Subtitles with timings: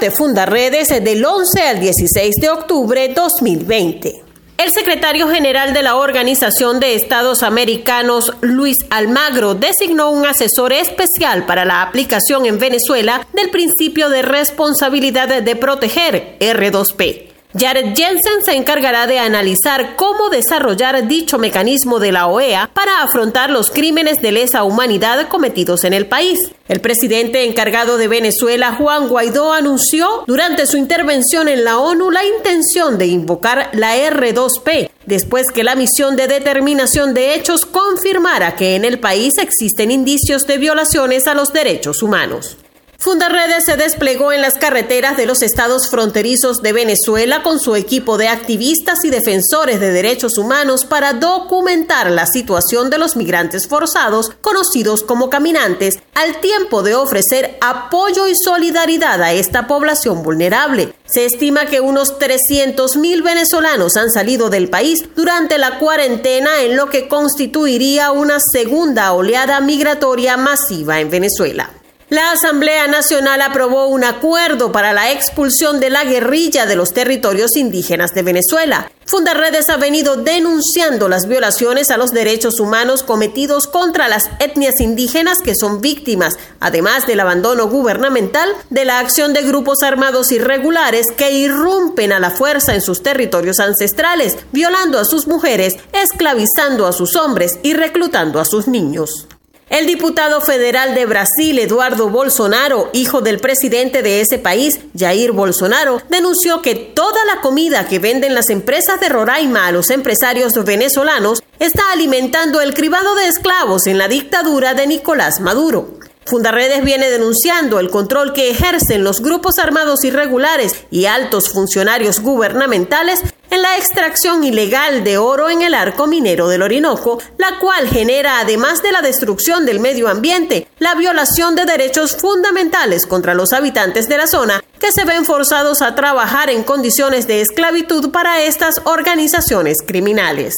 [0.00, 4.22] Reporte Fundaredes del 11 al 16 de octubre 2020.
[4.56, 11.44] El secretario general de la Organización de Estados Americanos, Luis Almagro, designó un asesor especial
[11.44, 17.29] para la aplicación en Venezuela del principio de responsabilidad de proteger, R2P.
[17.58, 23.50] Jared Jensen se encargará de analizar cómo desarrollar dicho mecanismo de la OEA para afrontar
[23.50, 26.38] los crímenes de lesa humanidad cometidos en el país.
[26.68, 32.24] El presidente encargado de Venezuela, Juan Guaidó, anunció durante su intervención en la ONU la
[32.24, 38.76] intención de invocar la R2P después que la misión de determinación de hechos confirmara que
[38.76, 42.56] en el país existen indicios de violaciones a los derechos humanos.
[43.02, 48.18] Fundarredes se desplegó en las carreteras de los estados fronterizos de Venezuela con su equipo
[48.18, 54.32] de activistas y defensores de derechos humanos para documentar la situación de los migrantes forzados,
[54.42, 60.92] conocidos como caminantes, al tiempo de ofrecer apoyo y solidaridad a esta población vulnerable.
[61.06, 66.90] Se estima que unos 300.000 venezolanos han salido del país durante la cuarentena en lo
[66.90, 71.79] que constituiría una segunda oleada migratoria masiva en Venezuela.
[72.10, 77.54] La Asamblea Nacional aprobó un acuerdo para la expulsión de la guerrilla de los territorios
[77.54, 78.90] indígenas de Venezuela.
[79.06, 85.38] Fundarredes ha venido denunciando las violaciones a los derechos humanos cometidos contra las etnias indígenas
[85.40, 91.30] que son víctimas, además del abandono gubernamental, de la acción de grupos armados irregulares que
[91.30, 97.14] irrumpen a la fuerza en sus territorios ancestrales, violando a sus mujeres, esclavizando a sus
[97.14, 99.28] hombres y reclutando a sus niños.
[99.70, 106.02] El diputado federal de Brasil, Eduardo Bolsonaro, hijo del presidente de ese país, Jair Bolsonaro,
[106.08, 111.40] denunció que toda la comida que venden las empresas de Roraima a los empresarios venezolanos
[111.60, 116.00] está alimentando el cribado de esclavos en la dictadura de Nicolás Maduro.
[116.26, 123.20] Fundarredes viene denunciando el control que ejercen los grupos armados irregulares y altos funcionarios gubernamentales
[123.50, 128.40] en la extracción ilegal de oro en el arco minero del Orinoco, la cual genera,
[128.40, 134.08] además de la destrucción del medio ambiente, la violación de derechos fundamentales contra los habitantes
[134.08, 138.80] de la zona que se ven forzados a trabajar en condiciones de esclavitud para estas
[138.84, 140.54] organizaciones criminales.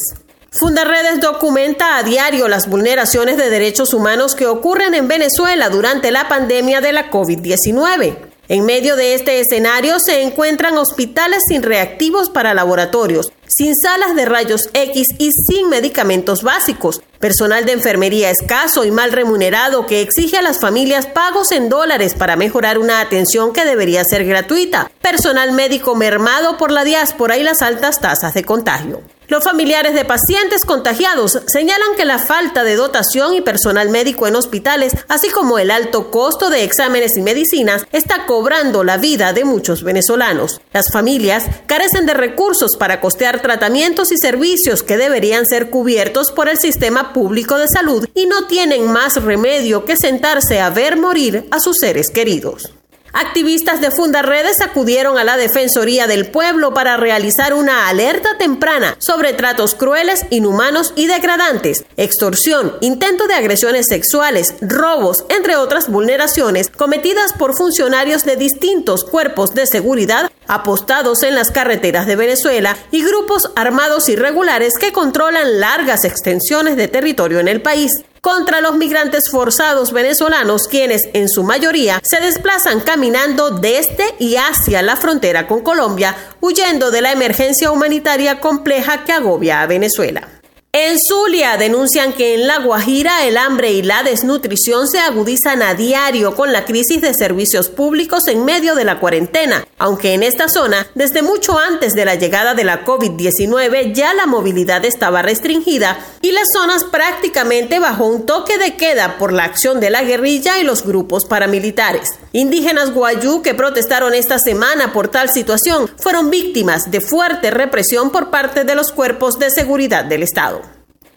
[0.53, 6.28] Fundarredes documenta a diario las vulneraciones de derechos humanos que ocurren en Venezuela durante la
[6.28, 8.31] pandemia de la COVID-19.
[8.53, 14.27] En medio de este escenario se encuentran hospitales sin reactivos para laboratorios, sin salas de
[14.27, 20.37] rayos X y sin medicamentos básicos, personal de enfermería escaso y mal remunerado que exige
[20.37, 25.53] a las familias pagos en dólares para mejorar una atención que debería ser gratuita, personal
[25.53, 29.01] médico mermado por la diáspora y las altas tasas de contagio.
[29.32, 34.37] Los familiares de pacientes contagiados señalan que la falta de dotación y personal médico en
[34.37, 39.47] hospitales, así como el alto costo de exámenes y medicinas, está cobrando la vida de
[39.47, 40.60] muchos venezolanos.
[40.75, 46.50] Las familias carecen de recursos para costear tratamientos y servicios que deberían ser cubiertos por
[46.50, 51.48] el sistema público de salud y no tienen más remedio que sentarse a ver morir
[51.50, 52.71] a sus seres queridos.
[53.12, 59.34] Activistas de Fundarredes acudieron a la Defensoría del Pueblo para realizar una alerta temprana sobre
[59.34, 67.34] tratos crueles, inhumanos y degradantes, extorsión, intento de agresiones sexuales, robos, entre otras vulneraciones cometidas
[67.34, 73.51] por funcionarios de distintos cuerpos de seguridad apostados en las carreteras de Venezuela y grupos
[73.56, 79.93] armados irregulares que controlan largas extensiones de territorio en el país contra los migrantes forzados
[79.93, 86.16] venezolanos, quienes en su mayoría se desplazan caminando desde y hacia la frontera con Colombia,
[86.41, 90.28] huyendo de la emergencia humanitaria compleja que agobia a Venezuela.
[90.75, 95.75] En Zulia denuncian que en La Guajira el hambre y la desnutrición se agudizan a
[95.75, 100.49] diario con la crisis de servicios públicos en medio de la cuarentena, aunque en esta
[100.49, 105.99] zona, desde mucho antes de la llegada de la COVID-19, ya la movilidad estaba restringida
[106.22, 110.59] y las zonas prácticamente bajo un toque de queda por la acción de la guerrilla
[110.59, 112.09] y los grupos paramilitares.
[112.33, 118.30] Indígenas guayú que protestaron esta semana por tal situación fueron víctimas de fuerte represión por
[118.30, 120.61] parte de los cuerpos de seguridad del Estado.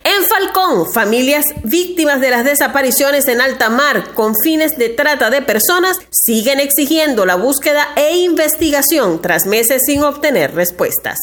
[0.07, 5.41] En Falcón, familias víctimas de las desapariciones en alta mar con fines de trata de
[5.41, 11.17] personas siguen exigiendo la búsqueda e investigación tras meses sin obtener respuestas.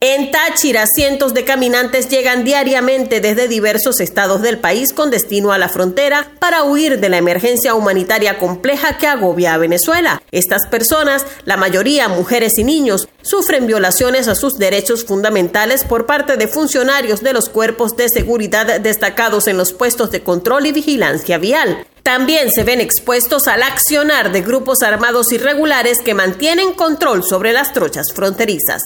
[0.00, 5.58] En Táchira, cientos de caminantes llegan diariamente desde diversos estados del país con destino a
[5.58, 10.22] la frontera para huir de la emergencia humanitaria compleja que agobia a Venezuela.
[10.30, 16.36] Estas personas, la mayoría mujeres y niños, sufren violaciones a sus derechos fundamentales por parte
[16.36, 21.38] de funcionarios de los cuerpos de seguridad destacados en los puestos de control y vigilancia
[21.38, 21.84] vial.
[22.04, 27.74] también se ven expuestos al accionar de grupos armados irregulares que mantienen control sobre las
[27.74, 28.80] trochas fronterizas.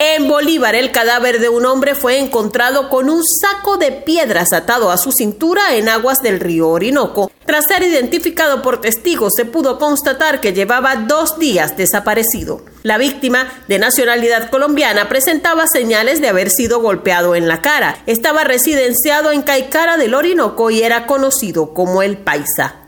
[0.00, 4.92] En Bolívar, el cadáver de un hombre fue encontrado con un saco de piedras atado
[4.92, 7.32] a su cintura en aguas del río Orinoco.
[7.44, 12.62] Tras ser identificado por testigos, se pudo constatar que llevaba dos días desaparecido.
[12.84, 17.98] La víctima, de nacionalidad colombiana, presentaba señales de haber sido golpeado en la cara.
[18.06, 22.87] Estaba residenciado en Caicara del Orinoco y era conocido como el Paisa.